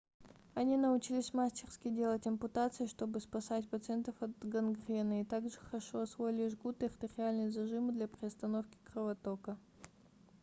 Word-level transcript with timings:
они 0.55 0.77
научились 0.77 1.31
мастерски 1.31 1.87
делать 1.91 2.25
ампутации 2.25 2.87
чтобы 2.87 3.19
спасать 3.19 3.69
пациентов 3.69 4.15
от 4.23 4.31
гангрены 4.39 5.21
и 5.21 5.23
так 5.23 5.43
же 5.47 5.55
хорошо 5.59 5.99
освоили 6.01 6.47
жгут 6.47 6.81
и 6.81 6.87
артериальные 6.87 7.51
зажимы 7.51 7.91
для 7.91 8.07
приостановки 8.07 8.79
кровотока 8.85 9.59